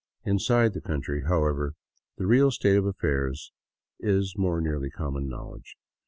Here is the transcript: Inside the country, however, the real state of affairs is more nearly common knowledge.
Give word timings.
Inside 0.23 0.73
the 0.73 0.81
country, 0.81 1.25
however, 1.27 1.75
the 2.17 2.25
real 2.25 2.49
state 2.49 2.75
of 2.75 2.85
affairs 2.87 3.51
is 3.99 4.33
more 4.35 4.59
nearly 4.59 4.89
common 4.89 5.29
knowledge. 5.29 5.77